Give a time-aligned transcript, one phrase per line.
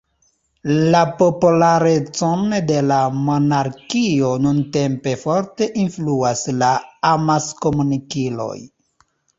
[0.93, 2.97] La popularecon de la
[3.29, 6.75] monarkio nuntempe forte influas la
[7.15, 8.55] amaskomunikiloj.